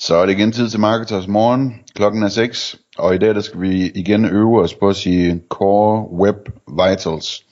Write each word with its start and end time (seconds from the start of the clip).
Så 0.00 0.16
er 0.16 0.26
det 0.26 0.32
igen 0.32 0.52
tid 0.52 0.68
til 0.68 0.80
Marketers 0.80 1.28
Morgen. 1.28 1.74
Klokken 1.94 2.22
er 2.22 2.28
6, 2.28 2.78
og 2.98 3.14
i 3.14 3.18
dag 3.18 3.34
der 3.34 3.40
skal 3.40 3.60
vi 3.60 3.90
igen 3.94 4.24
øve 4.24 4.60
os 4.60 4.74
på 4.74 4.88
at 4.88 4.96
sige 4.96 5.40
Core 5.48 6.10
Web 6.12 6.36
Vitals. 6.68 7.44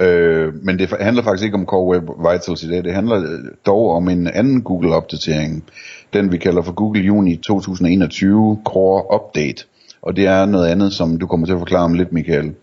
Øh, 0.00 0.54
men 0.62 0.78
det 0.78 0.94
handler 1.00 1.22
faktisk 1.22 1.44
ikke 1.44 1.56
om 1.56 1.66
Core 1.66 1.86
Web 1.86 2.02
Vitals 2.18 2.62
i 2.62 2.70
dag. 2.70 2.84
Det 2.84 2.94
handler 2.94 3.38
dog 3.66 3.90
om 3.90 4.08
en 4.08 4.26
anden 4.26 4.62
Google-opdatering. 4.62 5.64
Den 6.12 6.32
vi 6.32 6.38
kalder 6.38 6.62
for 6.62 6.72
Google 6.72 7.02
Juni 7.02 7.36
2021 7.36 8.58
Core 8.64 9.14
Update. 9.14 9.64
Og 10.02 10.16
det 10.16 10.26
er 10.26 10.46
noget 10.46 10.68
andet, 10.68 10.92
som 10.92 11.18
du 11.18 11.26
kommer 11.26 11.46
til 11.46 11.52
at 11.52 11.58
forklare 11.58 11.84
om 11.84 11.94
lidt, 11.94 12.12
Michael. 12.12 12.54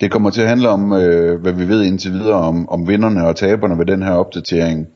Det 0.00 0.10
kommer 0.10 0.30
til 0.30 0.42
at 0.42 0.48
handle 0.48 0.68
om, 0.68 0.92
øh, 0.92 1.40
hvad 1.40 1.52
vi 1.52 1.68
ved 1.68 1.84
indtil 1.84 2.12
videre 2.12 2.40
om, 2.40 2.68
om 2.68 2.88
vinderne 2.88 3.26
og 3.26 3.36
taberne 3.36 3.78
ved 3.78 3.86
den 3.86 4.02
her 4.02 4.12
opdatering. 4.12 4.86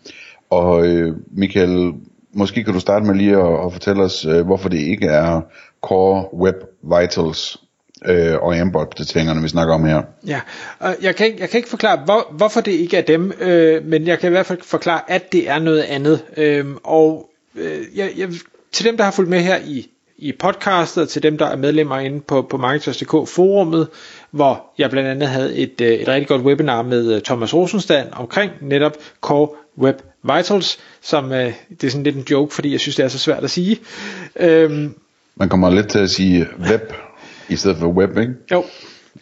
Og 0.51 0.87
øh, 0.87 1.17
Michael, 1.37 1.93
måske 2.35 2.65
kan 2.65 2.75
du 2.75 2.81
starte 2.81 3.07
med 3.07 3.15
lige 3.15 3.37
at, 3.37 3.67
at 3.67 3.73
fortælle 3.73 4.03
os, 4.03 4.27
øh, 4.27 4.47
hvorfor 4.47 4.69
det 4.69 4.79
ikke 4.79 5.07
er 5.07 5.41
Core 5.83 6.35
Web 6.35 6.57
Vitals 6.83 7.61
øh, 8.07 8.35
og 8.43 8.57
Amber-opdateringerne, 8.57 9.43
vi 9.43 9.49
snakker 9.49 9.75
om 9.75 9.85
her. 9.85 10.03
Ja, 10.27 10.41
og 10.79 10.97
jeg 11.03 11.17
kan 11.17 11.27
ikke, 11.27 11.41
jeg 11.41 11.49
kan 11.49 11.59
ikke 11.59 11.69
forklare, 11.69 12.01
hvor, 12.05 12.33
hvorfor 12.37 12.61
det 12.61 12.73
ikke 12.73 12.97
er 12.97 13.03
dem, 13.03 13.33
øh, 13.41 13.85
men 13.85 14.07
jeg 14.07 14.19
kan 14.19 14.29
i 14.29 14.31
hvert 14.31 14.47
fald 14.47 14.63
forklare, 14.63 15.11
at 15.11 15.33
det 15.33 15.51
er 15.51 15.59
noget 15.59 15.83
andet. 15.83 16.25
Øh, 16.37 16.67
og 16.85 17.31
øh, 17.57 17.83
jeg, 17.95 18.11
jeg, 18.17 18.29
til 18.73 18.85
dem, 18.85 18.97
der 18.97 19.05
har 19.05 19.11
fulgt 19.11 19.31
med 19.31 19.41
her 19.41 19.59
i, 19.67 19.87
i 20.19 20.33
podcastet, 20.33 21.03
og 21.03 21.09
til 21.09 21.23
dem, 21.23 21.39
der 21.39 21.47
er 21.47 21.57
medlemmer 21.57 21.99
inde 21.99 22.21
på, 22.21 22.43
på 22.43 22.57
Marketers.dk 22.57 23.29
forummet, 23.29 23.89
hvor 24.31 24.67
jeg 24.79 24.91
blandt 24.91 25.09
andet 25.09 25.29
havde 25.29 25.57
et, 25.57 25.81
øh, 25.81 25.89
et 25.89 26.09
rigtig 26.09 26.29
godt 26.29 26.43
webinar 26.43 26.83
med 26.83 27.15
øh, 27.15 27.23
Thomas 27.23 27.55
Rosenstand 27.55 28.09
omkring 28.13 28.53
netop 28.61 28.97
Core 29.21 29.49
Web 29.79 29.97
Vitals, 30.25 30.79
som 31.03 31.33
øh, 31.33 31.53
det 31.81 31.87
er 31.87 31.91
sådan 31.91 32.05
lidt 32.05 32.17
en 32.17 32.27
joke, 32.31 32.55
fordi 32.55 32.73
jeg 32.73 32.81
synes, 32.81 32.97
det 32.97 33.05
er 33.05 33.09
så 33.09 33.19
svært 33.19 33.45
at 33.45 33.51
sige. 33.51 33.79
Øhm, 34.37 34.95
Man 35.37 35.49
kommer 35.49 35.71
lidt 35.71 35.89
til 35.89 35.99
at 35.99 36.11
sige 36.11 36.49
web 36.71 36.93
i 37.49 37.57
stedet 37.57 37.77
for 37.77 37.87
web, 37.87 38.19
ikke? 38.19 38.33
Jo. 38.53 38.65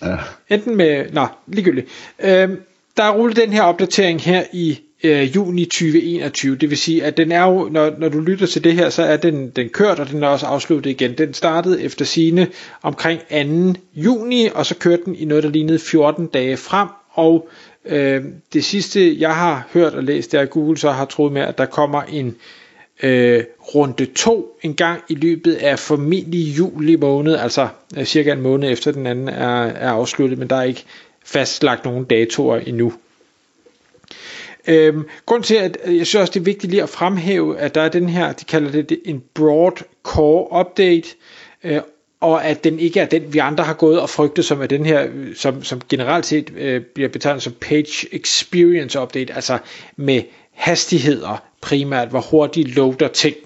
Ja. 0.02 0.16
Enten 0.48 0.76
med, 0.76 1.04
nå, 1.12 1.26
ligegyldigt. 1.46 1.86
Øhm, 2.18 2.60
der 2.96 3.02
er 3.02 3.10
rullet 3.10 3.36
den 3.36 3.52
her 3.52 3.62
opdatering 3.62 4.20
her 4.20 4.44
i 4.52 4.80
øh, 5.04 5.36
juni 5.36 5.64
2021, 5.64 6.56
det 6.56 6.70
vil 6.70 6.78
sige, 6.78 7.04
at 7.04 7.16
den 7.16 7.32
er 7.32 7.42
jo, 7.42 7.68
når, 7.68 7.92
når 7.98 8.08
du 8.08 8.20
lytter 8.20 8.46
til 8.46 8.64
det 8.64 8.72
her, 8.72 8.90
så 8.90 9.02
er 9.02 9.16
den, 9.16 9.50
den 9.50 9.68
kørt, 9.68 9.98
og 9.98 10.10
den 10.10 10.22
er 10.22 10.28
også 10.28 10.46
afsluttet 10.46 10.90
igen. 10.90 11.18
Den 11.18 11.34
startede 11.34 11.82
efter 11.82 12.04
sine 12.04 12.48
omkring 12.82 13.20
2. 13.74 13.80
juni, 13.94 14.48
og 14.54 14.66
så 14.66 14.74
kørte 14.74 15.02
den 15.04 15.14
i 15.16 15.24
noget, 15.24 15.44
der 15.44 15.50
lignede 15.50 15.78
14 15.78 16.26
dage 16.26 16.56
frem, 16.56 16.88
og 17.12 17.48
øh, 17.84 18.24
det 18.52 18.64
sidste, 18.64 19.20
jeg 19.20 19.36
har 19.36 19.68
hørt 19.72 19.94
og 19.94 20.04
læst, 20.04 20.32
det 20.32 20.38
er, 20.38 20.42
at 20.42 20.50
Google 20.50 20.78
så 20.78 20.90
har 20.90 21.04
troet 21.04 21.32
med, 21.32 21.42
at 21.42 21.58
der 21.58 21.66
kommer 21.66 22.02
en 22.02 22.36
øh, 23.02 23.44
runde 23.74 24.04
2 24.06 24.58
en 24.62 24.74
gang 24.74 25.02
i 25.08 25.14
løbet 25.14 25.54
af 25.54 25.78
formentlig 25.78 26.58
juli 26.58 26.96
måned, 26.96 27.34
altså 27.36 27.68
øh, 27.96 28.04
cirka 28.04 28.32
en 28.32 28.40
måned 28.40 28.70
efter 28.72 28.92
den 28.92 29.06
anden 29.06 29.28
er, 29.28 29.62
er 29.62 29.90
afsluttet, 29.90 30.38
men 30.38 30.50
der 30.50 30.56
er 30.56 30.62
ikke 30.62 30.84
fastlagt 31.24 31.84
nogen 31.84 32.04
datoer 32.04 32.58
endnu. 32.58 32.92
Øhm, 34.68 35.04
grund 35.26 35.42
til, 35.42 35.54
at 35.54 35.78
øh, 35.84 35.96
jeg 35.98 36.06
synes 36.06 36.20
også, 36.20 36.30
det 36.32 36.40
er 36.40 36.44
vigtigt 36.44 36.70
lige 36.70 36.82
at 36.82 36.88
fremhæve, 36.88 37.58
at 37.58 37.74
der 37.74 37.80
er 37.82 37.88
den 37.88 38.08
her, 38.08 38.32
de 38.32 38.44
kalder 38.44 38.82
det 38.82 39.00
en 39.04 39.22
broad 39.34 39.72
core 40.02 40.60
update, 40.60 41.08
øh, 41.64 41.80
og 42.22 42.44
at 42.44 42.64
den 42.64 42.78
ikke 42.78 43.00
er 43.00 43.06
den, 43.06 43.32
vi 43.34 43.38
andre 43.38 43.64
har 43.64 43.74
gået 43.74 44.00
og 44.00 44.10
frygtet, 44.10 44.44
som 44.44 44.62
er 44.62 44.66
den 44.66 44.86
her, 44.86 45.08
som, 45.36 45.64
som 45.64 45.80
generelt 45.88 46.26
set 46.26 46.52
øh, 46.56 46.82
bliver 46.82 47.08
betegnet 47.08 47.42
som 47.42 47.52
page 47.60 48.14
experience 48.14 49.00
update, 49.00 49.34
altså 49.34 49.58
med 49.96 50.22
hastigheder 50.52 51.42
primært, 51.60 52.08
hvor 52.08 52.20
hurtigt 52.20 52.76
loader 52.76 53.08
ting. 53.08 53.36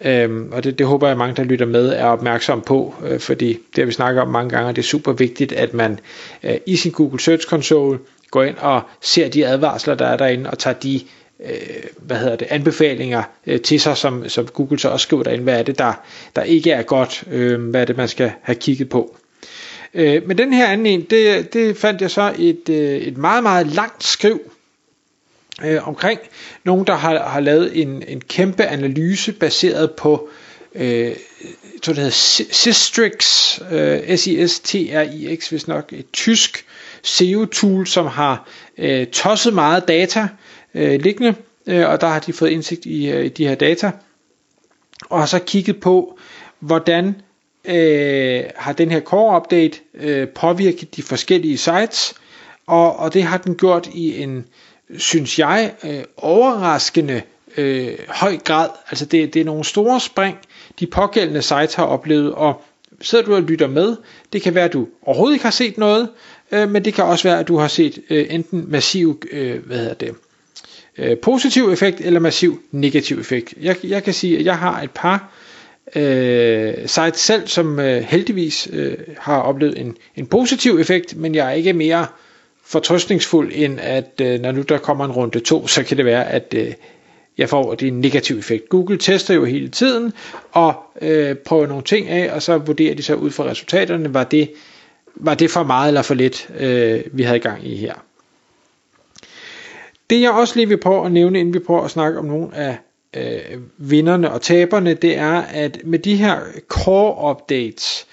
Øhm, 0.00 0.52
og 0.52 0.64
det, 0.64 0.78
det 0.78 0.86
håber 0.86 1.08
jeg 1.08 1.16
mange, 1.16 1.36
der 1.36 1.44
lytter 1.44 1.66
med, 1.66 1.88
er 1.88 2.04
opmærksom 2.04 2.60
på, 2.60 2.94
øh, 3.06 3.20
fordi 3.20 3.48
det 3.48 3.82
har 3.82 3.86
vi 3.86 3.92
snakket 3.92 4.22
om 4.22 4.28
mange 4.28 4.50
gange, 4.50 4.68
og 4.68 4.76
det 4.76 4.82
er 4.82 4.86
super 4.86 5.12
vigtigt, 5.12 5.52
at 5.52 5.74
man 5.74 5.98
øh, 6.42 6.54
i 6.66 6.76
sin 6.76 6.92
Google 6.92 7.20
Search 7.20 7.46
Console 7.46 7.98
går 8.30 8.42
ind 8.42 8.56
og 8.56 8.82
ser 9.00 9.28
de 9.28 9.46
advarsler, 9.46 9.94
der 9.94 10.06
er 10.06 10.16
derinde, 10.16 10.50
og 10.50 10.58
tager 10.58 10.74
de 10.74 11.00
øh, 11.44 11.50
hvad 11.96 12.16
hedder 12.16 12.36
det, 12.36 12.46
anbefalinger 12.50 13.22
øh, 13.46 13.60
til 13.60 13.80
sig, 13.80 13.96
som, 13.96 14.28
som 14.28 14.46
Google 14.46 14.78
så 14.78 14.88
også 14.88 15.04
skriver 15.04 15.22
derinde, 15.22 15.44
hvad 15.44 15.58
er 15.58 15.62
det, 15.62 15.78
der, 15.78 15.92
der 16.36 16.42
ikke 16.42 16.70
er 16.70 16.82
godt, 16.82 17.24
øh, 17.30 17.60
hvad 17.60 17.80
er 17.80 17.84
det, 17.84 17.96
man 17.96 18.08
skal 18.08 18.32
have 18.42 18.56
kigget 18.56 18.88
på. 18.88 19.16
Øh, 19.94 20.26
men 20.28 20.38
den 20.38 20.52
her 20.52 20.66
anden 20.66 20.86
en, 20.86 21.02
det, 21.02 21.52
det 21.52 21.76
fandt 21.76 22.00
jeg 22.02 22.10
så 22.10 22.34
et, 22.38 22.68
øh, 22.68 22.96
et 22.96 23.16
meget, 23.16 23.42
meget 23.42 23.66
langt 23.66 24.04
skriv 24.04 24.40
øh, 25.64 25.88
omkring. 25.88 26.20
Nogen, 26.64 26.86
der 26.86 26.94
har, 26.94 27.28
har 27.28 27.40
lavet 27.40 27.80
en, 27.82 28.02
en 28.08 28.20
kæmpe 28.20 28.64
analyse 28.64 29.32
baseret 29.32 29.90
på 29.90 30.28
øh, 30.74 31.12
jeg 31.76 31.82
tror 31.82 31.92
det 31.92 32.02
hedder 32.02 32.44
Sistrix, 32.52 33.18
øh, 33.72 34.16
S-I-S-T-R-I-X, 34.18 35.48
hvis 35.48 35.68
nok 35.68 35.92
et 35.92 36.06
tysk 36.12 36.64
SEO-tool, 37.02 37.86
som 37.86 38.06
har 38.06 38.48
øh, 38.78 39.06
tosset 39.06 39.54
meget 39.54 39.88
data 39.88 40.28
øh, 40.76 41.00
liggende, 41.00 41.34
øh, 41.66 41.88
og 41.88 42.00
der 42.00 42.06
har 42.06 42.18
de 42.18 42.32
fået 42.32 42.50
indsigt 42.50 42.86
i, 42.86 43.10
øh, 43.10 43.24
i 43.24 43.28
de 43.28 43.48
her 43.48 43.54
data, 43.54 43.90
og 45.10 45.18
har 45.18 45.26
så 45.26 45.38
kigget 45.38 45.80
på, 45.80 46.18
hvordan 46.58 47.14
øh, 47.64 48.44
har 48.56 48.72
den 48.72 48.90
her 48.90 49.00
core 49.00 49.40
update 49.40 49.78
øh, 49.94 50.28
påvirket 50.28 50.96
de 50.96 51.02
forskellige 51.02 51.58
sites, 51.58 52.14
og, 52.66 52.96
og 52.96 53.14
det 53.14 53.22
har 53.22 53.38
den 53.38 53.54
gjort 53.54 53.88
i 53.94 54.22
en, 54.22 54.44
synes 54.98 55.38
jeg, 55.38 55.72
øh, 55.84 56.04
overraskende 56.16 57.22
øh, 57.56 57.98
høj 58.08 58.36
grad. 58.36 58.68
Altså 58.90 59.04
det, 59.04 59.34
det 59.34 59.40
er 59.40 59.44
nogle 59.44 59.64
store 59.64 60.00
spring, 60.00 60.38
de 60.80 60.86
pågældende 60.86 61.42
sites 61.42 61.74
har 61.74 61.84
oplevet, 61.84 62.32
og 62.32 62.62
sidder 63.00 63.24
du 63.24 63.34
og 63.34 63.42
lytter 63.42 63.68
med, 63.68 63.96
det 64.32 64.42
kan 64.42 64.54
være, 64.54 64.64
at 64.64 64.72
du 64.72 64.88
overhovedet 65.02 65.34
ikke 65.34 65.44
har 65.44 65.50
set 65.50 65.78
noget, 65.78 66.08
øh, 66.52 66.70
men 66.70 66.84
det 66.84 66.94
kan 66.94 67.04
også 67.04 67.28
være, 67.28 67.38
at 67.38 67.48
du 67.48 67.56
har 67.56 67.68
set 67.68 68.02
øh, 68.10 68.26
enten 68.30 68.70
massiv, 68.70 69.22
øh, 69.30 69.66
hvad 69.66 69.78
hedder 69.78 69.94
det, 69.94 70.14
øh, 70.98 71.16
positiv 71.18 71.68
effekt 71.72 72.00
eller 72.00 72.20
massiv 72.20 72.60
negativ 72.70 73.18
effekt. 73.18 73.54
Jeg, 73.60 73.76
jeg 73.84 74.04
kan 74.04 74.14
sige, 74.14 74.38
at 74.38 74.44
jeg 74.44 74.58
har 74.58 74.82
et 74.82 74.90
par 74.90 75.32
øh, 75.96 76.74
sites 76.86 77.20
selv, 77.20 77.46
som 77.46 77.80
øh, 77.80 78.02
heldigvis 78.02 78.68
øh, 78.72 78.94
har 79.18 79.40
oplevet 79.40 79.78
en, 79.78 79.96
en 80.16 80.26
positiv 80.26 80.78
effekt, 80.78 81.16
men 81.16 81.34
jeg 81.34 81.46
er 81.46 81.52
ikke 81.52 81.72
mere 81.72 82.06
fortrøstningsfuld 82.64 83.52
end 83.54 83.80
at 83.80 84.20
øh, 84.22 84.40
når 84.40 84.52
nu 84.52 84.62
der 84.62 84.78
kommer 84.78 85.04
en 85.04 85.12
runde 85.12 85.40
to, 85.40 85.66
så 85.66 85.82
kan 85.84 85.96
det 85.96 86.04
være, 86.04 86.30
at 86.30 86.54
øh, 86.56 86.72
jeg 87.38 87.48
får 87.48 87.74
det 87.74 87.88
en 87.88 88.00
negativ 88.00 88.38
effekt. 88.38 88.68
Google 88.68 88.98
tester 88.98 89.34
jo 89.34 89.44
hele 89.44 89.68
tiden 89.68 90.12
og 90.52 90.74
øh, 91.02 91.34
prøver 91.34 91.66
nogle 91.66 91.82
ting 91.82 92.08
af, 92.08 92.34
og 92.34 92.42
så 92.42 92.58
vurderer 92.58 92.94
de 92.94 93.02
så 93.02 93.14
ud 93.14 93.30
fra 93.30 93.44
resultaterne, 93.44 94.14
var 94.14 94.24
det, 94.24 94.50
var 95.14 95.34
det 95.34 95.50
for 95.50 95.62
meget 95.62 95.88
eller 95.88 96.02
for 96.02 96.14
lidt, 96.14 96.48
øh, 96.58 97.00
vi 97.12 97.22
havde 97.22 97.38
gang 97.38 97.66
i 97.66 97.76
her. 97.76 97.94
Det 100.10 100.20
jeg 100.20 100.30
også 100.30 100.56
lige 100.56 100.68
vil 100.68 100.76
prøve 100.80 101.06
at 101.06 101.12
nævne, 101.12 101.40
inden 101.40 101.54
vi 101.54 101.58
prøver 101.58 101.82
at 101.82 101.90
snakke 101.90 102.18
om 102.18 102.24
nogle 102.24 102.56
af 102.56 102.78
øh, 103.16 103.60
vinderne 103.78 104.32
og 104.32 104.42
taberne, 104.42 104.94
det 104.94 105.18
er, 105.18 105.42
at 105.42 105.78
med 105.84 105.98
de 105.98 106.16
her 106.16 106.40
core 106.68 107.30
updates, 107.30 108.06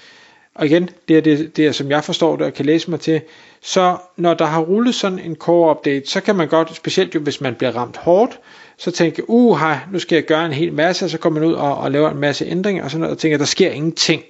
og 0.56 0.66
igen, 0.66 0.90
det 1.08 1.18
er 1.18 1.22
det, 1.22 1.58
det 1.58 1.66
er, 1.66 1.72
som 1.72 1.90
jeg 1.90 2.04
forstår 2.04 2.36
det 2.36 2.46
og 2.46 2.54
kan 2.54 2.66
læse 2.66 2.90
mig 2.90 3.00
til, 3.00 3.22
så 3.62 3.98
når 4.18 4.34
der 4.34 4.46
har 4.46 4.62
rullet 4.62 4.96
sådan 4.96 5.20
en 5.20 5.36
core 5.36 5.72
update, 5.72 6.10
så 6.10 6.22
kan 6.22 6.36
man 6.36 6.48
godt, 6.48 6.76
specielt 6.76 7.16
jo 7.16 7.20
hvis 7.20 7.42
man 7.42 7.56
bliver 7.56 7.72
ramt 7.72 7.98
hårdt, 7.98 8.40
så 8.78 8.92
tænke, 8.92 9.30
uha, 9.30 9.76
nu 9.92 10.00
skal 10.00 10.16
jeg 10.16 10.26
gøre 10.26 10.46
en 10.46 10.54
hel 10.54 10.74
masse, 10.74 11.06
og 11.06 11.10
så 11.10 11.18
kommer 11.18 11.40
man 11.40 11.50
ud 11.50 11.54
og, 11.54 11.78
og 11.78 11.92
laver 11.92 12.12
en 12.12 12.20
masse 12.20 12.46
ændringer, 12.46 12.84
og 12.84 12.92
sådan 12.92 13.00
noget, 13.00 13.16
og 13.16 13.18
tænker, 13.18 13.38
der 13.38 13.46
sker 13.46 13.72
ingenting. 13.72 14.24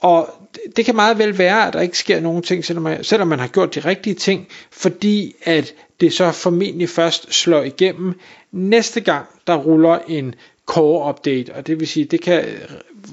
Og 0.00 0.28
det, 0.76 0.84
kan 0.84 0.96
meget 0.96 1.18
vel 1.18 1.38
være, 1.38 1.66
at 1.66 1.72
der 1.72 1.80
ikke 1.80 1.98
sker 1.98 2.20
nogen 2.20 2.42
ting, 2.42 2.64
selvom 2.64 2.82
man, 2.82 3.04
selvom 3.04 3.28
man 3.28 3.38
har 3.38 3.46
gjort 3.46 3.74
de 3.74 3.80
rigtige 3.80 4.14
ting, 4.14 4.48
fordi 4.70 5.34
at 5.42 5.74
det 6.00 6.12
så 6.12 6.32
formentlig 6.32 6.88
først 6.88 7.34
slår 7.34 7.62
igennem 7.62 8.14
næste 8.52 9.00
gang, 9.00 9.26
der 9.46 9.56
ruller 9.56 9.98
en 10.08 10.34
core 10.66 11.08
update, 11.08 11.54
og 11.54 11.66
det 11.66 11.80
vil 11.80 11.88
sige, 11.88 12.04
det 12.04 12.20
kan 12.20 12.44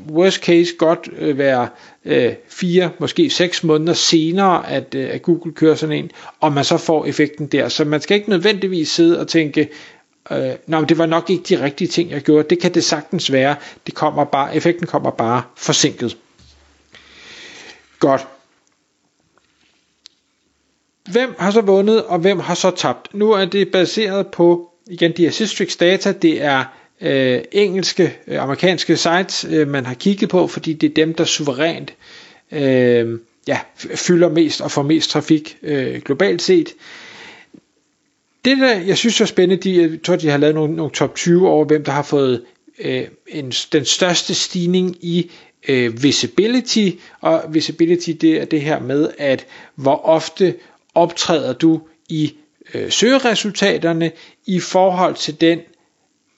worst 0.10 0.44
case 0.44 0.74
godt 0.78 1.10
øh, 1.18 1.38
være 1.38 1.68
øh, 2.06 2.34
fire, 2.50 2.92
måske 3.00 3.30
seks 3.30 3.63
måneder 3.63 3.94
senere, 3.94 4.69
at, 4.69 4.95
øh, 4.95 5.10
at 5.12 5.22
Google 5.22 5.54
kører 5.54 5.75
sådan 5.75 5.95
en, 5.95 6.12
og 6.39 6.54
man 6.54 6.63
så 6.63 6.78
får 6.78 7.06
effekten 7.06 7.48
der. 7.48 7.69
Så 7.69 7.86
man 7.86 8.01
skal 8.01 8.18
ikke 8.18 8.30
nødvendigvis 8.30 8.89
sidde 8.89 9.19
og 9.19 9.28
tænke, 9.28 9.69
øh, 10.31 10.50
nej, 10.68 10.81
det 10.81 10.98
var 10.98 11.06
nok 11.06 11.30
ikke 11.30 11.44
de 11.50 11.63
rigtige 11.63 11.88
ting, 11.88 12.12
jeg 12.12 12.22
gjorde. 12.22 12.50
Det 12.50 12.60
kan 12.60 12.74
det 12.74 12.84
sagtens 12.84 13.31
være. 13.31 13.56
Det 13.86 13.94
kommer 13.94 14.24
bare, 14.24 14.56
effekten 14.56 14.88
kommer 14.88 15.12
bare 15.12 15.42
forsinket. 15.57 16.18
Godt. 18.00 18.28
hvem 21.12 21.36
har 21.40 21.52
så 21.52 21.62
vundet, 21.62 22.04
og 22.04 22.20
hvem 22.20 22.40
har 22.40 22.56
så 22.56 22.72
tabt? 22.72 23.14
Nu 23.14 23.32
er 23.32 23.46
det 23.46 23.72
baseret 23.72 24.28
på, 24.28 24.70
igen, 24.88 25.12
de 25.18 25.28
Assistrix 25.28 25.78
data, 25.78 26.12
det 26.12 26.42
er 26.42 26.64
øh, 27.02 27.42
engelske, 27.52 28.18
øh, 28.28 28.44
amerikanske 28.44 28.98
sites, 28.98 29.46
øh, 29.50 29.68
man 29.68 29.86
har 29.86 29.94
kigget 29.94 30.30
på, 30.30 30.48
fordi 30.48 30.74
det 30.74 30.90
er 30.90 30.94
dem, 30.94 31.14
der 31.14 31.24
suverænt 31.24 31.94
øh, 32.52 33.20
ja, 33.48 33.60
fylder 33.76 34.30
mest 34.30 34.62
og 34.62 34.72
får 34.72 34.84
mest 34.84 35.10
trafik 35.10 35.58
øh, 35.64 36.02
globalt 36.02 36.42
set. 36.42 36.74
Det 38.46 38.58
der, 38.58 38.76
jeg 38.80 38.98
synes 38.98 39.22
er 39.22 39.26
spændende, 39.26 39.64
de, 39.64 39.82
jeg 39.82 40.02
tror, 40.04 40.16
de 40.16 40.30
har 40.30 40.38
lavet 40.38 40.56
nogle, 40.56 40.76
nogle 40.76 40.92
top 40.92 41.16
20 41.16 41.50
over, 41.50 41.66
hvem 41.66 41.84
der 41.84 41.92
har 41.92 42.04
fået 42.04 42.44
øh, 42.80 43.04
en, 43.28 43.52
den 43.72 43.86
største 43.86 44.34
stigning 44.36 44.96
i 45.02 45.32
øh, 45.68 46.04
visibility, 46.04 46.89
og 47.21 47.44
visibility 47.50 48.09
det 48.09 48.42
er 48.42 48.45
det 48.45 48.62
her 48.62 48.80
med, 48.80 49.09
at 49.18 49.45
hvor 49.75 50.06
ofte 50.06 50.56
optræder 50.95 51.54
du 51.54 51.81
i 52.09 52.33
øh, 52.74 52.92
søgeresultaterne 52.92 54.12
i 54.45 54.59
forhold 54.59 55.15
til 55.15 55.42
den 55.42 55.59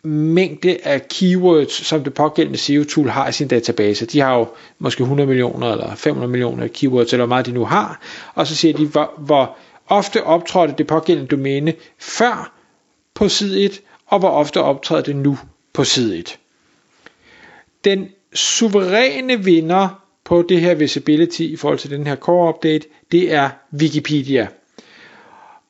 mængde 0.03 0.77
af 0.83 1.07
keywords, 1.07 1.73
som 1.87 2.03
det 2.03 2.13
pågældende 2.13 2.57
SEO-tool 2.59 3.09
har 3.09 3.27
i 3.29 3.31
sin 3.31 3.47
database. 3.47 4.05
De 4.05 4.19
har 4.19 4.37
jo 4.37 4.47
måske 4.79 5.01
100 5.01 5.27
millioner 5.27 5.71
eller 5.71 5.95
500 5.95 6.31
millioner 6.31 6.67
keywords, 6.67 7.13
eller 7.13 7.25
hvor 7.25 7.35
meget 7.35 7.45
de 7.45 7.51
nu 7.51 7.65
har, 7.65 8.01
og 8.35 8.47
så 8.47 8.55
siger 8.55 8.73
de, 8.73 8.85
hvor, 8.85 9.13
hvor 9.17 9.57
ofte 9.87 10.23
optrådte 10.23 10.73
det 10.77 10.87
pågældende 10.87 11.29
domæne 11.29 11.73
før 11.99 12.53
på 13.13 13.29
side 13.29 13.61
1, 13.65 13.81
og 14.07 14.19
hvor 14.19 14.29
ofte 14.29 14.61
optræder 14.61 15.01
det 15.01 15.15
nu 15.15 15.37
på 15.73 15.83
side 15.83 16.17
1. 16.17 16.39
Den 17.83 18.09
suveræne 18.33 19.43
vinder 19.43 20.03
på 20.25 20.45
det 20.49 20.61
her 20.61 20.75
visibility 20.75 21.41
i 21.41 21.55
forhold 21.55 21.79
til 21.79 21.89
den 21.89 22.07
her 22.07 22.15
core 22.15 22.49
update, 22.49 22.87
det 23.11 23.33
er 23.33 23.49
Wikipedia. 23.73 24.47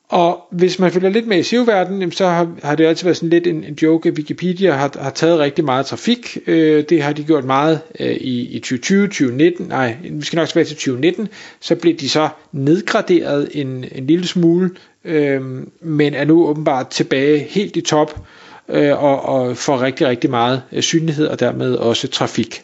Og 0.10 0.48
hvis 0.52 0.80
man 0.80 0.92
følger 0.92 1.10
lidt 1.10 1.28
med 1.28 1.40
i 1.40 1.44
SEO-verdenen, 1.44 2.12
så 2.12 2.28
har, 2.28 2.52
har 2.64 2.76
det 2.76 2.86
altid 2.86 3.04
været 3.06 3.18
sådan 3.18 3.30
lidt 3.30 3.48
en, 3.48 3.64
en 3.64 3.78
joke, 3.82 4.10
at 4.10 4.16
Wikipedia 4.16 4.72
har, 4.74 4.92
har 5.02 5.10
taget 5.10 5.40
rigtig 5.40 5.66
meget 5.66 5.86
trafik. 5.86 6.38
Øh, 6.48 6.84
det 6.90 7.04
har 7.04 7.14
de 7.14 7.24
gjort 7.24 7.46
meget 7.46 7.80
øh, 8.00 8.12
i, 8.12 8.42
i 8.42 8.60
2020, 8.60 9.08
2019, 9.08 9.68
nej, 9.68 9.98
vi 10.12 10.26
skal 10.26 10.38
nok 10.38 10.48
tilbage 10.48 10.66
til 10.66 10.76
2019, 10.76 11.28
så 11.60 11.76
blev 11.76 11.94
de 11.98 12.10
så 12.10 12.30
nedgraderet 12.52 13.50
en, 13.52 13.86
en 13.92 14.08
lille 14.08 14.28
smule, 14.28 14.70
øh, 15.06 15.42
men 15.82 16.14
er 16.14 16.26
nu 16.26 16.48
åbenbart 16.48 16.88
tilbage 16.88 17.40
helt 17.40 17.76
i 17.76 17.82
top, 17.82 18.20
øh, 18.70 19.04
og, 19.04 19.26
og 19.26 19.58
får 19.58 19.82
rigtig, 19.82 20.08
rigtig 20.08 20.30
meget 20.30 20.62
øh, 20.72 20.82
synlighed, 20.82 21.28
og 21.28 21.40
dermed 21.40 21.76
også 21.76 22.08
trafik. 22.08 22.62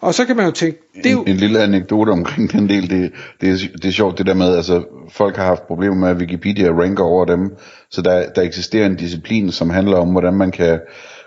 Og 0.00 0.14
så 0.14 0.24
kan 0.24 0.36
man 0.36 0.46
jo 0.46 0.52
tænke, 0.52 0.78
det 0.94 1.06
er 1.06 1.10
jo... 1.10 1.22
En, 1.22 1.28
en 1.28 1.36
lille 1.36 1.60
anekdote 1.60 2.10
omkring 2.10 2.52
den 2.52 2.68
del, 2.68 2.90
det, 2.90 3.12
det, 3.40 3.48
er, 3.48 3.68
det 3.76 3.84
er 3.84 3.92
sjovt 3.92 4.18
det 4.18 4.26
der 4.26 4.34
med, 4.34 4.56
altså 4.56 4.84
folk 5.10 5.36
har 5.36 5.44
haft 5.44 5.66
problemer 5.66 5.96
med, 5.96 6.08
at 6.08 6.16
Wikipedia 6.16 6.70
ranker 6.70 7.04
over 7.04 7.24
dem, 7.24 7.56
så 7.90 8.02
der, 8.02 8.30
der 8.36 8.42
eksisterer 8.42 8.86
en 8.86 8.96
disciplin, 8.96 9.52
som 9.52 9.70
handler 9.70 9.96
om, 9.96 10.08
hvordan 10.08 10.34
man 10.34 10.50
kan 10.50 10.80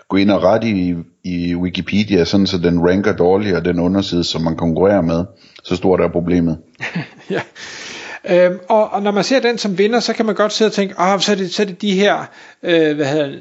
gå 0.08 0.16
ind 0.16 0.30
og 0.30 0.42
rette 0.42 0.68
i, 0.68 0.94
i 1.24 1.54
Wikipedia, 1.54 2.24
sådan 2.24 2.46
så 2.46 2.58
den 2.58 2.88
ranker 2.88 3.12
dårligere 3.12 3.60
den 3.60 3.80
underside, 3.80 4.24
som 4.24 4.42
man 4.42 4.56
konkurrerer 4.56 5.00
med. 5.00 5.24
Så 5.64 5.76
stort 5.76 6.00
er 6.00 6.08
problemet. 6.08 6.58
ja. 7.30 7.40
Øhm, 8.30 8.58
og, 8.68 8.92
og 8.92 9.02
når 9.02 9.10
man 9.10 9.24
ser 9.24 9.40
den 9.40 9.58
som 9.58 9.78
vinder, 9.78 10.00
så 10.00 10.12
kan 10.12 10.26
man 10.26 10.34
godt 10.34 10.52
sidde 10.52 10.68
og 10.68 10.72
tænke, 10.72 10.94
ah, 10.98 11.20
så, 11.20 11.32
er 11.32 11.36
det, 11.36 11.54
så 11.54 11.62
er 11.62 11.66
det 11.66 11.82
de 11.82 11.92
her 11.92 12.24
øh, 12.62 12.96
hvad 12.96 13.06
hedder, 13.06 13.32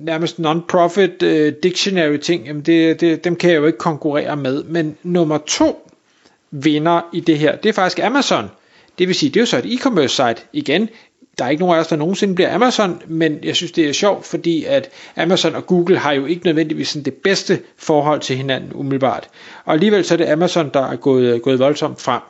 nærmest 0.00 0.38
non-profit 0.38 1.22
øh, 1.22 1.52
dictionary 1.62 2.16
ting, 2.16 2.46
jamen 2.46 2.62
det, 2.62 3.00
det, 3.00 3.24
dem 3.24 3.36
kan 3.36 3.50
jeg 3.50 3.56
jo 3.56 3.66
ikke 3.66 3.78
konkurrere 3.78 4.36
med. 4.36 4.62
Men 4.64 4.96
nummer 5.02 5.38
to 5.38 5.90
vinder 6.50 7.00
i 7.12 7.20
det 7.20 7.38
her, 7.38 7.56
det 7.56 7.68
er 7.68 7.72
faktisk 7.72 7.98
Amazon. 7.98 8.50
Det 8.98 9.08
vil 9.08 9.14
sige, 9.14 9.30
det 9.30 9.36
er 9.36 9.40
jo 9.40 9.46
så 9.46 9.58
et 9.58 9.64
e-commerce 9.64 10.08
site 10.08 10.46
igen. 10.52 10.88
Der 11.38 11.44
er 11.44 11.48
ikke 11.48 11.60
nogen 11.60 11.76
af 11.76 11.80
os, 11.80 11.86
der 11.86 11.96
nogensinde 11.96 12.34
bliver 12.34 12.54
Amazon, 12.54 13.02
men 13.06 13.38
jeg 13.42 13.56
synes, 13.56 13.72
det 13.72 13.88
er 13.88 13.92
sjovt, 13.92 14.26
fordi 14.26 14.64
at 14.64 14.90
Amazon 15.16 15.54
og 15.54 15.66
Google 15.66 15.98
har 15.98 16.12
jo 16.12 16.26
ikke 16.26 16.46
nødvendigvis 16.46 16.88
sådan 16.88 17.04
det 17.04 17.14
bedste 17.14 17.60
forhold 17.76 18.20
til 18.20 18.36
hinanden 18.36 18.70
umiddelbart. 18.74 19.28
Og 19.64 19.72
alligevel 19.72 20.04
så 20.04 20.14
er 20.14 20.18
det 20.18 20.28
Amazon, 20.28 20.70
der 20.74 20.90
er 20.90 20.96
gået, 20.96 21.42
gået 21.42 21.58
voldsomt 21.58 22.00
frem. 22.00 22.20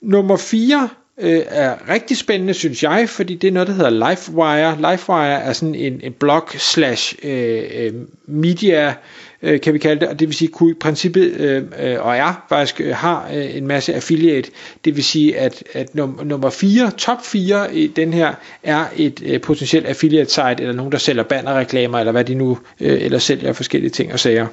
Nummer 0.00 0.36
4 0.36 0.88
øh, 1.20 1.42
er 1.48 1.88
rigtig 1.88 2.16
spændende, 2.16 2.54
synes 2.54 2.82
jeg, 2.82 3.08
fordi 3.08 3.34
det 3.34 3.48
er 3.48 3.52
noget, 3.52 3.68
der 3.68 3.74
hedder 3.74 4.10
Lifewire. 4.10 4.92
Lifewire 4.92 5.42
er 5.42 5.52
sådan 5.52 5.74
en, 5.74 6.00
en 6.02 6.12
blog 6.12 6.48
slash 6.58 7.14
øh, 7.22 7.62
øh 7.74 7.92
media, 8.26 8.94
øh, 9.42 9.60
kan 9.60 9.74
vi 9.74 9.78
kalde 9.78 10.00
det, 10.00 10.08
og 10.08 10.20
det 10.20 10.28
vil 10.28 10.34
sige, 10.34 10.48
kunne 10.48 10.70
i 10.70 10.74
princippet, 10.74 11.32
øh, 11.32 11.62
øh 11.80 12.06
og 12.06 12.16
er 12.16 12.44
faktisk, 12.48 12.80
øh, 12.80 12.94
har 12.94 13.30
øh, 13.34 13.56
en 13.56 13.66
masse 13.66 13.94
affiliate, 13.94 14.50
det 14.84 14.96
vil 14.96 15.04
sige, 15.04 15.38
at, 15.38 15.64
at 15.72 15.88
num- 15.94 16.24
nummer 16.24 16.50
4, 16.50 16.90
top 16.90 17.24
4 17.24 17.74
i 17.74 17.86
den 17.86 18.12
her, 18.12 18.34
er 18.62 18.84
et 18.96 19.22
øh, 19.26 19.40
potentielt 19.40 19.86
affiliate 19.86 20.30
site, 20.30 20.56
eller 20.58 20.72
nogen, 20.72 20.92
der 20.92 20.98
sælger 20.98 21.22
bannerreklamer, 21.22 21.98
eller 21.98 22.12
hvad 22.12 22.24
de 22.24 22.34
nu 22.34 22.58
øh, 22.80 23.02
eller 23.02 23.18
sælger 23.18 23.52
forskellige 23.52 23.90
ting 23.90 24.12
og 24.12 24.20
sager. 24.20 24.46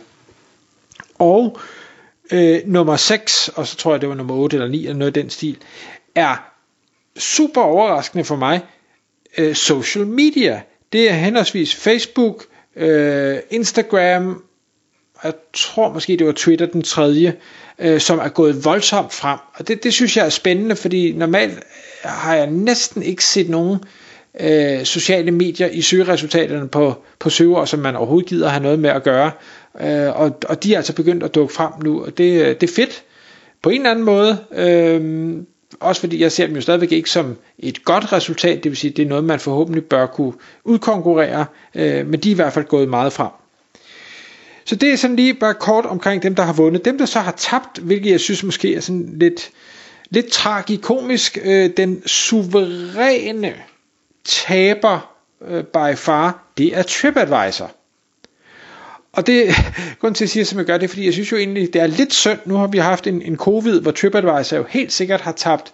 Og 1.19 1.59
øh, 2.33 2.61
nummer 2.65 2.95
6, 2.95 3.49
og 3.55 3.67
så 3.67 3.75
tror 3.75 3.91
jeg, 3.91 4.01
det 4.01 4.09
var 4.09 4.15
nummer 4.15 4.35
8 4.35 4.55
eller 4.57 4.67
9, 4.67 4.77
eller 4.77 4.93
noget 4.93 5.17
af 5.17 5.23
den 5.23 5.29
stil, 5.29 5.57
er 6.15 6.35
super 7.17 7.61
overraskende 7.61 8.23
for 8.23 8.35
mig, 8.35 8.61
øh, 9.37 9.55
social 9.55 10.07
media. 10.07 10.61
Det 10.93 11.09
er 11.09 11.13
henholdsvis 11.13 11.75
Facebook, 11.75 12.45
øh, 12.75 13.37
Instagram, 13.49 14.43
jeg 15.23 15.33
tror 15.53 15.93
måske 15.93 16.17
det 16.17 16.27
var 16.27 16.33
Twitter 16.33 16.65
den 16.65 16.81
tredje, 16.81 17.35
øh, 17.79 17.99
som 17.99 18.19
er 18.19 18.29
gået 18.29 18.65
voldsomt 18.65 19.13
frem. 19.13 19.39
Og 19.53 19.67
det, 19.67 19.83
det 19.83 19.93
synes 19.93 20.17
jeg 20.17 20.25
er 20.25 20.29
spændende, 20.29 20.75
fordi 20.75 21.11
normalt 21.11 21.59
har 22.03 22.35
jeg 22.35 22.47
næsten 22.47 23.03
ikke 23.03 23.25
set 23.25 23.49
nogen 23.49 23.75
øh, 23.75 24.02
øh, 24.39 24.83
sociale 24.83 25.31
medier 25.31 25.67
i 25.67 25.81
søgeresultaterne 25.81 26.67
på, 26.67 26.93
på 27.19 27.29
søger, 27.29 27.65
som 27.65 27.79
man 27.79 27.95
overhovedet 27.95 28.29
gider 28.29 28.49
have 28.49 28.63
noget 28.63 28.79
med 28.79 28.89
at 28.89 29.03
gøre. 29.03 29.31
Øh, 29.81 30.19
og, 30.21 30.37
og 30.49 30.63
de 30.63 30.73
er 30.73 30.77
altså 30.77 30.93
begyndt 30.93 31.23
at 31.23 31.35
dukke 31.35 31.53
frem 31.53 31.71
nu, 31.83 32.05
og 32.05 32.17
det, 32.17 32.41
øh, 32.41 32.47
det 32.47 32.63
er 32.63 32.73
fedt 32.73 33.03
på 33.61 33.69
en 33.69 33.75
eller 33.75 33.91
anden 33.91 34.05
måde. 34.05 34.37
Øh, 34.55 35.35
også 35.79 36.01
fordi 36.01 36.21
jeg 36.21 36.31
ser 36.31 36.47
dem 36.47 36.55
jo 36.55 36.61
stadigvæk 36.61 36.91
ikke 36.91 37.09
som 37.09 37.37
et 37.59 37.85
godt 37.85 38.13
resultat, 38.13 38.63
det 38.63 38.69
vil 38.69 38.77
sige, 38.77 38.91
det 38.91 39.03
er 39.03 39.09
noget, 39.09 39.23
man 39.23 39.39
forhåbentlig 39.39 39.83
bør 39.85 40.05
kunne 40.05 40.33
udkonkurrere, 40.63 41.45
øh, 41.75 42.07
men 42.07 42.19
de 42.19 42.29
er 42.29 42.31
i 42.31 42.35
hvert 42.35 42.53
fald 42.53 42.65
gået 42.65 42.89
meget 42.89 43.13
frem. 43.13 43.31
Så 44.65 44.75
det 44.75 44.93
er 44.93 44.95
sådan 44.95 45.15
lige 45.15 45.33
bare 45.33 45.53
kort 45.53 45.85
omkring 45.85 46.23
dem, 46.23 46.35
der 46.35 46.43
har 46.43 46.53
vundet. 46.53 46.85
Dem, 46.85 46.97
der 46.97 47.05
så 47.05 47.19
har 47.19 47.31
tabt, 47.31 47.77
hvilket 47.77 48.11
jeg 48.11 48.19
synes 48.19 48.43
måske 48.43 48.75
er 48.75 48.79
sådan 48.79 49.15
lidt, 49.19 49.49
lidt 50.09 50.27
tragikomisk, 50.27 51.37
øh, 51.43 51.69
den 51.77 52.07
suveræne 52.07 53.53
taber 54.25 55.15
øh, 55.47 55.63
by 55.63 55.95
far, 55.95 56.43
det 56.57 56.77
er 56.77 56.83
TripAdvisor. 56.83 57.71
Og 59.13 59.27
det, 59.27 59.47
grund 60.01 60.15
til 60.15 60.23
at 60.23 60.29
sige, 60.29 60.45
som 60.45 60.57
jeg 60.57 60.65
gør 60.65 60.77
det, 60.77 60.89
fordi 60.89 61.05
jeg 61.05 61.13
synes 61.13 61.31
jo 61.31 61.37
egentlig, 61.37 61.73
det 61.73 61.81
er 61.81 61.87
lidt 61.87 62.13
synd. 62.13 62.39
Nu 62.45 62.55
har 62.55 62.67
vi 62.67 62.77
haft 62.77 63.07
en, 63.07 63.21
en 63.21 63.37
covid, 63.37 63.81
hvor 63.81 63.91
TripAdvisor 63.91 64.57
jo 64.57 64.65
helt 64.69 64.93
sikkert 64.93 65.21
har 65.21 65.31
tabt 65.31 65.73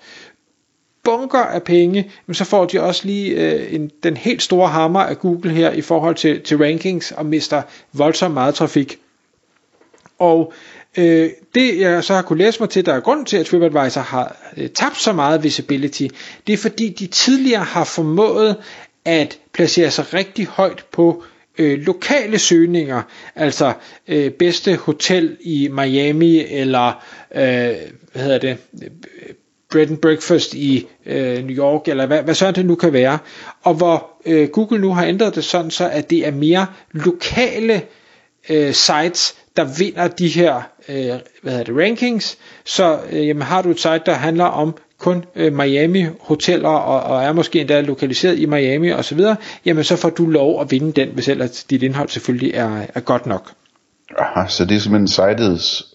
bunker 1.04 1.40
af 1.40 1.64
penge, 1.64 2.12
men 2.26 2.34
så 2.34 2.46
får 2.46 2.66
de 2.66 2.82
også 2.82 3.06
lige 3.06 3.32
øh, 3.32 3.74
en, 3.74 3.92
den 4.04 4.18
helt 4.18 4.42
store 4.42 4.68
hammer 4.68 5.00
af 5.00 5.20
Google 5.20 5.52
her 5.52 5.72
i 5.72 5.82
forhold 5.82 6.16
til, 6.16 6.42
til 6.42 6.58
rankings 6.58 7.12
og 7.12 7.26
mister 7.26 7.62
voldsomt 7.94 8.34
meget 8.34 8.56
trafik. 8.56 9.00
Og 10.20 10.54
øh, 10.98 11.30
det 11.56 11.80
jeg 11.80 12.04
så 12.04 12.14
har 12.14 12.22
kunne 12.22 12.40
læse 12.44 12.60
mig 12.60 12.70
til, 12.70 12.86
der 12.86 12.94
er 12.94 13.00
grund 13.00 13.26
til, 13.26 13.38
at 13.38 13.46
TripAdvisor 13.46 14.02
har 14.02 14.38
øh, 14.58 14.70
tabt 14.70 14.98
så 14.98 15.14
meget 15.14 15.44
visibility, 15.44 16.08
det 16.48 16.54
er 16.54 16.58
fordi 16.58 16.90
de 16.90 17.08
tidligere 17.08 17.64
har 17.64 17.84
formået 17.84 18.56
at 19.06 19.40
placere 19.54 19.92
sig 19.92 20.14
rigtig 20.14 20.46
højt 20.48 20.86
på 20.92 21.24
øh, 21.58 21.80
lokale 21.80 22.40
søgninger, 22.40 23.02
altså 23.36 23.74
øh, 24.08 24.32
bedste 24.32 24.76
hotel 24.76 25.38
i 25.42 25.70
Miami, 25.72 26.46
eller 26.46 26.88
øh, 27.36 27.76
hvad 28.14 28.24
hedder 28.24 28.38
det, 28.38 28.58
bread 29.72 29.90
and 29.90 29.98
breakfast 29.98 30.54
i 30.54 30.88
øh, 31.06 31.44
New 31.46 31.56
York, 31.58 31.88
eller 31.88 32.06
hvad, 32.06 32.24
hvad 32.24 32.34
sådan 32.36 32.56
det 32.56 32.66
nu 32.66 32.76
kan 32.76 32.94
være, 32.94 33.18
og 33.64 33.74
hvor 33.74 34.10
øh, 34.26 34.50
Google 34.50 34.80
nu 34.82 34.94
har 34.94 35.06
ændret 35.06 35.36
det 35.36 35.44
sådan, 35.44 35.72
så 35.72 35.90
at 35.90 36.10
det 36.10 36.28
er 36.28 36.32
mere 36.32 36.68
lokale 36.92 37.82
øh, 38.50 38.74
sites, 38.74 39.36
der 39.60 39.66
vinder 39.78 40.08
de 40.08 40.28
her 40.28 40.62
øh, 40.90 41.20
hvad 41.42 41.52
hedder 41.52 41.64
det, 41.64 41.76
rankings, 41.78 42.38
så 42.66 43.00
øh, 43.12 43.28
jamen, 43.28 43.42
har 43.42 43.62
du 43.62 43.70
et 43.70 43.80
site, 43.80 44.02
der 44.06 44.14
handler 44.14 44.46
om 44.46 44.76
kun 44.98 45.26
øh, 45.36 45.54
Miami 45.54 46.06
hoteller 46.20 46.70
og, 46.70 47.04
og 47.04 47.24
er 47.24 47.34
måske 47.34 47.60
endda 47.62 47.82
lokaliseret 47.82 48.40
i 48.40 48.46
Miami 48.46 48.92
osv., 48.92 49.20
jamen 49.66 49.84
så 49.84 49.96
får 49.96 50.10
du 50.10 50.26
lov 50.26 50.62
at 50.62 50.72
vinde 50.72 50.92
den, 50.92 51.10
hvis 51.14 51.28
ellers 51.28 51.64
dit 51.64 51.84
indhold 51.84 52.10
selvfølgelig 52.10 52.54
er, 52.54 52.86
er 52.96 53.00
godt 53.00 53.26
nok. 53.26 53.52
Aha, 54.18 54.48
så 54.48 54.66
det 54.66 54.76
er 54.76 54.80
simpelthen 54.80 55.08
sitets 55.08 55.86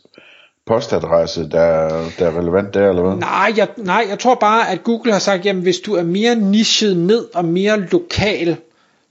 postadresse, 0.66 1.50
der, 1.50 1.88
der 2.18 2.26
er 2.26 2.38
relevant 2.38 2.75
der, 2.75 2.88
eller 2.88 3.02
hvad? 3.02 3.16
Nej 3.16 3.52
jeg, 3.56 3.68
nej, 3.76 4.06
jeg 4.11 4.18
tror 4.18 4.35
bare, 4.35 4.71
at 4.71 4.85
Google 4.85 5.12
har 5.12 5.18
sagt, 5.18 5.47
jamen 5.47 5.62
hvis 5.62 5.78
du 5.78 5.94
er 5.94 6.02
mere 6.02 6.35
nichet 6.35 6.97
ned 6.97 7.26
og 7.35 7.44
mere 7.44 7.80
lokal, 7.80 8.56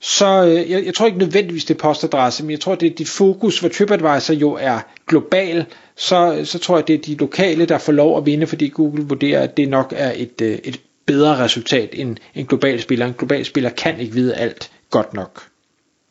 så 0.06 0.44
øh, 0.44 0.70
jeg, 0.70 0.86
jeg 0.86 0.94
tror 0.94 1.06
ikke 1.06 1.18
nødvendigvis 1.18 1.64
det 1.64 1.74
er 1.74 1.78
postadresse, 1.78 2.44
men 2.44 2.50
jeg 2.50 2.60
tror 2.60 2.74
det 2.74 2.90
er 2.90 2.94
dit 2.94 3.08
fokus, 3.08 3.60
hvor 3.60 3.68
TripAdvisor 3.68 4.34
jo 4.34 4.58
er 4.60 4.78
global, 5.06 5.64
så, 5.96 6.40
så 6.44 6.58
tror 6.58 6.76
jeg 6.76 6.88
det 6.88 6.94
er 6.94 6.98
de 6.98 7.14
lokale, 7.14 7.66
der 7.66 7.78
får 7.78 7.92
lov 7.92 8.18
at 8.18 8.26
vinde, 8.26 8.46
fordi 8.46 8.68
Google 8.68 9.04
vurderer, 9.04 9.42
at 9.42 9.56
det 9.56 9.68
nok 9.68 9.94
er 9.96 10.12
et, 10.16 10.40
øh, 10.42 10.58
et 10.64 10.80
bedre 11.06 11.44
resultat 11.44 11.88
end 11.92 12.16
en 12.34 12.46
global 12.46 12.80
spiller. 12.80 13.06
En 13.06 13.14
global 13.18 13.44
spiller 13.44 13.70
kan 13.70 14.00
ikke 14.00 14.14
vide 14.14 14.34
alt 14.34 14.70
godt 14.90 15.14
nok. 15.14 15.42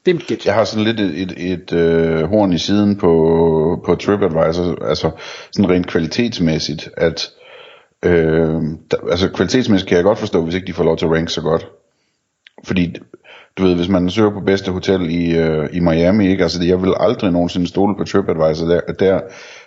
Det 0.06 0.12
er 0.12 0.16
mit 0.16 0.28
gæt. 0.28 0.46
Jeg 0.46 0.54
har 0.54 0.64
sådan 0.64 0.86
lidt 0.86 1.00
et, 1.00 1.22
et, 1.22 1.52
et 1.52 1.74
øh, 1.74 2.24
horn 2.24 2.54
i 2.54 2.58
siden 2.58 2.98
på, 2.98 3.82
på 3.86 3.96
TripAdvisor, 3.96 4.86
altså 4.86 5.12
sådan 5.52 5.70
rent 5.70 5.88
kvalitetsmæssigt, 5.88 6.90
at 6.98 7.32
øh, 8.06 8.62
der, 8.92 9.10
altså 9.12 9.30
kvalitetsmæssigt 9.30 9.90
kan 9.90 9.96
jeg 9.96 10.04
godt 10.04 10.20
forstå, 10.20 10.44
hvis 10.44 10.56
ikke 10.56 10.68
de 10.68 10.74
får 10.74 10.84
lov 10.84 10.98
til 10.98 11.06
at 11.06 11.12
rank 11.12 11.30
så 11.30 11.42
godt. 11.42 11.68
Fordi, 12.64 12.96
du 13.58 13.64
ved, 13.64 13.76
hvis 13.76 13.90
man 13.90 14.10
søger 14.10 14.30
på 14.32 14.40
bedste 14.40 14.72
hotel 14.72 15.10
i, 15.10 15.38
øh, 15.38 15.70
i 15.74 15.80
Miami, 15.80 16.28
ikke? 16.28 16.44
Altså, 16.44 16.64
jeg 16.64 16.82
vil 16.82 16.94
aldrig 17.00 17.32
nogensinde 17.32 17.68
stole 17.68 17.96
på 17.98 18.04
TripAdvisor 18.04 18.68
der, 18.68 18.82
der 19.00 19.22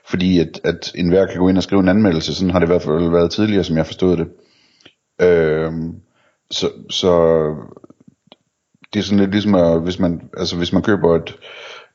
fordi 0.05 0.41
at, 0.41 0.61
at 0.65 0.93
enhver 0.95 1.27
kan 1.27 1.41
gå 1.41 1.49
ind 1.49 1.57
og 1.57 1.63
skrive 1.63 1.81
en 1.81 1.89
anmeldelse, 1.89 2.35
sådan 2.35 2.51
har 2.51 2.59
det 2.59 2.67
i 2.67 2.73
hvert 2.73 2.83
fald 2.83 3.11
været 3.11 3.31
tidligere, 3.31 3.65
som 3.65 3.77
jeg 3.77 3.87
forstod 3.87 4.17
det. 4.17 4.29
Øh, 5.23 5.73
så, 6.51 6.71
så 6.91 7.43
det 8.93 8.99
er 8.99 9.05
sådan 9.05 9.19
lidt 9.19 9.31
ligesom, 9.31 9.55
at, 9.55 9.83
hvis 9.83 9.99
man, 9.99 10.21
altså 10.37 10.57
hvis 10.57 10.73
man 10.73 10.83
køber 10.83 11.17
et, 11.17 11.37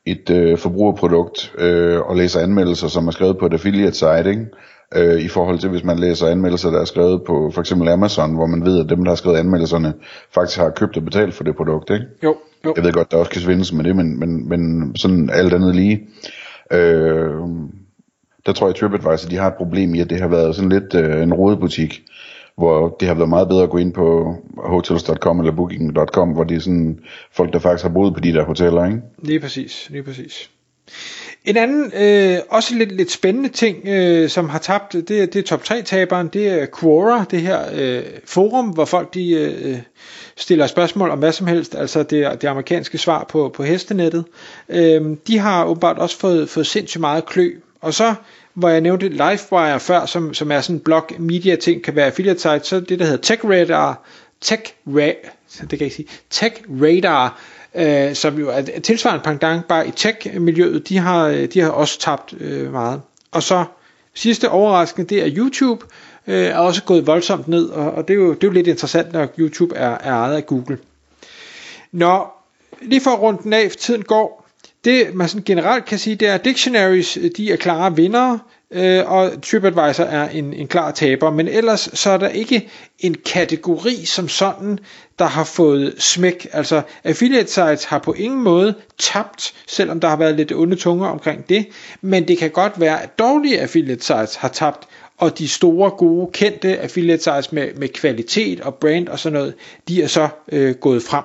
et 0.06 0.30
øh, 0.30 0.58
forbrugerprodukt 0.58 1.54
øh, 1.58 2.00
og 2.00 2.16
læser 2.16 2.40
anmeldelser, 2.40 2.88
som 2.88 3.06
er 3.06 3.10
skrevet 3.10 3.38
på 3.38 3.46
et 3.46 3.52
affiliate 3.52 3.94
site, 3.94 4.30
ikke? 4.30 4.46
Øh, 4.94 5.20
i 5.20 5.28
forhold 5.28 5.58
til 5.58 5.70
hvis 5.70 5.84
man 5.84 5.98
læser 5.98 6.26
anmeldelser, 6.26 6.70
der 6.70 6.80
er 6.80 6.84
skrevet 6.84 7.22
på 7.26 7.50
for 7.54 7.60
eksempel 7.60 7.88
Amazon, 7.88 8.34
hvor 8.34 8.46
man 8.46 8.64
ved, 8.64 8.80
at 8.84 8.90
dem, 8.90 9.04
der 9.04 9.10
har 9.10 9.16
skrevet 9.16 9.38
anmeldelserne, 9.38 9.94
faktisk 10.34 10.58
har 10.58 10.70
købt 10.70 10.96
og 10.96 11.04
betalt 11.04 11.34
for 11.34 11.44
det 11.44 11.56
produkt. 11.56 11.90
Ikke? 11.90 12.06
Jo, 12.22 12.36
jo. 12.64 12.72
Jeg 12.76 12.84
ved 12.84 12.92
godt, 12.92 13.10
der 13.10 13.16
også 13.16 13.30
kan 13.30 13.40
svindes 13.40 13.72
med 13.72 13.84
det, 13.84 13.96
men, 13.96 14.20
men, 14.20 14.48
men 14.48 14.92
sådan 14.96 15.30
alt 15.30 15.54
andet 15.54 15.74
lige. 15.74 16.08
Øh, 16.72 17.32
der 18.46 18.52
tror 18.52 18.66
jeg, 18.66 18.74
TripAdvisor 18.74 19.28
de 19.28 19.36
har 19.36 19.48
et 19.48 19.54
problem 19.54 19.94
i, 19.94 20.00
at 20.00 20.10
det 20.10 20.20
har 20.20 20.28
været 20.28 20.56
sådan 20.56 20.70
lidt 20.70 20.94
øh, 20.94 21.22
en 21.22 21.34
rodebutik 21.34 22.02
hvor 22.56 22.96
det 23.00 23.08
har 23.08 23.14
været 23.14 23.28
meget 23.28 23.48
bedre 23.48 23.62
at 23.62 23.70
gå 23.70 23.78
ind 23.78 23.92
på 23.92 24.36
hotels.com 24.56 25.40
eller 25.40 25.52
booking.com, 25.52 26.28
hvor 26.32 26.44
det 26.44 26.56
er 26.56 26.60
sådan 26.60 26.98
folk, 27.32 27.52
der 27.52 27.58
faktisk 27.58 27.82
har 27.82 27.90
boet 27.90 28.14
på 28.14 28.20
de 28.20 28.32
der 28.32 28.44
hoteller, 28.44 28.84
ikke? 28.84 29.00
Lige 29.22 29.40
præcis, 29.40 29.88
lige 29.90 30.02
præcis. 30.02 30.50
En 31.44 31.56
anden, 31.56 31.92
øh, 31.96 32.38
også 32.48 32.74
lidt, 32.74 32.92
lidt 32.92 33.10
spændende 33.10 33.48
ting, 33.48 33.88
øh, 33.88 34.28
som 34.28 34.48
har 34.48 34.58
tabt, 34.58 34.92
det, 34.92 35.08
det 35.08 35.36
er 35.36 35.42
top 35.42 35.62
3-taberen, 35.62 36.28
det 36.28 36.48
er 36.48 36.66
Quora, 36.80 37.24
det 37.30 37.40
her 37.40 37.60
øh, 37.74 38.02
forum, 38.24 38.68
hvor 38.68 38.84
folk 38.84 39.14
de 39.14 39.30
øh, 39.32 39.78
stiller 40.36 40.66
spørgsmål 40.66 41.10
om 41.10 41.18
hvad 41.18 41.32
som 41.32 41.46
helst, 41.46 41.74
altså 41.74 42.02
det, 42.02 42.42
det 42.42 42.48
amerikanske 42.48 42.98
svar 42.98 43.24
på, 43.28 43.52
på 43.54 43.62
hestenettet. 43.62 44.24
Øh, 44.68 45.16
de 45.26 45.38
har 45.38 45.64
åbenbart 45.64 45.98
også 45.98 46.18
fået, 46.18 46.50
fået 46.50 46.66
sindssygt 46.66 47.00
meget 47.00 47.26
klø, 47.26 47.50
og 47.80 47.94
så 47.94 48.14
hvor 48.54 48.68
jeg 48.68 48.80
nævnte 48.80 49.08
Livewire 49.08 49.80
før, 49.80 50.06
som, 50.06 50.34
som 50.34 50.52
er 50.52 50.60
sådan 50.60 50.76
en 50.76 50.80
blog 50.80 51.06
media 51.18 51.56
ting, 51.56 51.82
kan 51.82 51.96
være 51.96 52.06
affiliate 52.06 52.40
site, 52.40 52.60
så 52.62 52.80
det 52.80 52.98
der 52.98 53.04
hedder 53.04 53.22
Tech 53.22 53.44
Radar, 53.44 54.02
Tech 54.40 54.62
Ra- 54.88 55.30
det 55.60 55.68
kan 55.68 55.80
jeg 55.80 55.92
sige, 55.92 56.08
Tech 56.30 56.54
Radar, 56.68 57.40
øh, 57.74 58.14
som 58.14 58.38
jo 58.38 58.48
er 58.48 58.80
tilsvarende 58.82 59.24
pendant 59.24 59.68
bare 59.68 59.88
i 59.88 59.90
tech-miljøet, 59.90 60.88
de 60.88 60.98
har, 60.98 61.26
øh, 61.26 61.44
de 61.44 61.60
har 61.60 61.70
også 61.70 61.98
tabt 61.98 62.34
øh, 62.40 62.72
meget. 62.72 63.00
Og 63.30 63.42
så 63.42 63.64
sidste 64.14 64.50
overraskende, 64.50 65.08
det 65.08 65.22
er 65.22 65.36
YouTube, 65.36 65.86
øh, 66.26 66.44
er 66.44 66.56
også 66.56 66.82
gået 66.82 67.06
voldsomt 67.06 67.48
ned, 67.48 67.68
og, 67.68 67.92
og 67.92 68.08
det, 68.08 68.14
er 68.14 68.18
jo, 68.18 68.34
det 68.34 68.44
er 68.44 68.48
jo 68.48 68.52
lidt 68.52 68.66
interessant, 68.66 69.12
når 69.12 69.28
YouTube 69.38 69.76
er, 69.76 69.98
er 70.00 70.12
ejet 70.12 70.36
af 70.36 70.46
Google. 70.46 70.78
Når 71.92 72.48
lige 72.82 73.00
for 73.00 73.10
rundt 73.10 73.42
den 73.42 73.52
af, 73.52 73.70
tiden 73.70 74.02
går, 74.02 74.48
det 74.84 75.14
man 75.14 75.28
sådan 75.28 75.44
generelt 75.44 75.84
kan 75.84 75.98
sige, 75.98 76.16
det 76.16 76.28
er, 76.28 76.34
at 76.34 76.44
dictionaries 76.44 77.18
de 77.36 77.52
er 77.52 77.56
klare 77.56 77.96
vindere, 77.96 78.38
øh, 78.72 79.10
og 79.12 79.30
TripAdvisor 79.42 80.04
er 80.04 80.28
en, 80.28 80.52
en 80.54 80.68
klar 80.68 80.90
taber, 80.90 81.30
men 81.30 81.48
ellers 81.48 81.88
så 81.94 82.10
er 82.10 82.16
der 82.16 82.28
ikke 82.28 82.68
en 82.98 83.16
kategori 83.26 84.04
som 84.04 84.28
sådan, 84.28 84.78
der 85.18 85.24
har 85.24 85.44
fået 85.44 85.94
smæk. 85.98 86.46
Altså 86.52 86.82
affiliate 87.04 87.50
sites 87.50 87.84
har 87.84 87.98
på 87.98 88.12
ingen 88.12 88.42
måde 88.42 88.74
tabt, 88.98 89.54
selvom 89.66 90.00
der 90.00 90.08
har 90.08 90.16
været 90.16 90.36
lidt 90.36 90.52
onde 90.52 90.76
tunger 90.76 91.08
omkring 91.08 91.48
det, 91.48 91.66
men 92.00 92.28
det 92.28 92.38
kan 92.38 92.50
godt 92.50 92.80
være, 92.80 93.02
at 93.02 93.18
dårlige 93.18 93.60
affiliate 93.60 94.04
sites 94.04 94.34
har 94.36 94.48
tabt, 94.48 94.88
og 95.18 95.38
de 95.38 95.48
store, 95.48 95.90
gode, 95.90 96.30
kendte 96.32 96.78
affiliate 96.78 97.22
sites 97.22 97.52
med, 97.52 97.74
med 97.74 97.88
kvalitet 97.88 98.60
og 98.60 98.74
brand 98.74 99.08
og 99.08 99.18
sådan 99.18 99.38
noget, 99.38 99.54
de 99.88 100.02
er 100.02 100.06
så 100.06 100.28
øh, 100.52 100.74
gået 100.74 101.02
frem. 101.02 101.24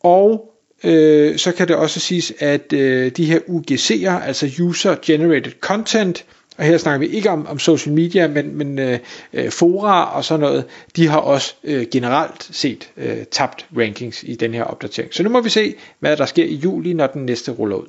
Og 0.00 0.55
øh, 0.84 1.38
så 1.38 1.52
kan 1.52 1.68
det 1.68 1.76
også 1.76 2.00
siges, 2.00 2.32
at 2.38 2.72
øh, 2.72 3.10
de 3.10 3.24
her 3.24 3.38
UGC'er, 3.38 4.26
altså 4.26 4.50
User 4.60 4.96
Generated 5.02 5.52
Content, 5.60 6.24
og 6.58 6.64
her 6.64 6.78
snakker 6.78 7.08
vi 7.08 7.14
ikke 7.14 7.30
om, 7.30 7.46
om 7.46 7.58
social 7.58 7.94
media, 7.94 8.28
men, 8.28 8.56
men 8.58 8.78
øh, 8.78 8.98
øh, 9.32 9.50
fora 9.50 10.16
og 10.16 10.24
sådan 10.24 10.40
noget, 10.40 10.64
de 10.96 11.08
har 11.08 11.18
også 11.18 11.54
øh, 11.64 11.86
generelt 11.92 12.48
set 12.52 12.90
øh, 12.96 13.16
tabt 13.30 13.66
rankings 13.78 14.22
i 14.22 14.34
den 14.34 14.54
her 14.54 14.64
opdatering. 14.64 15.14
Så 15.14 15.22
nu 15.22 15.28
må 15.28 15.40
vi 15.40 15.50
se, 15.50 15.74
hvad 16.00 16.16
der 16.16 16.26
sker 16.26 16.44
i 16.44 16.54
juli, 16.54 16.92
når 16.92 17.06
den 17.06 17.26
næste 17.26 17.52
ruller 17.52 17.76
ud. 17.76 17.88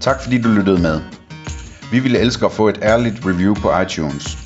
Tak 0.00 0.22
fordi 0.22 0.42
du 0.42 0.48
lyttede 0.48 0.82
med. 0.82 1.00
Vi 1.92 1.98
ville 1.98 2.18
elske 2.18 2.46
at 2.46 2.52
få 2.52 2.68
et 2.68 2.78
ærligt 2.82 3.16
review 3.26 3.54
på 3.54 3.80
iTunes. 3.80 4.45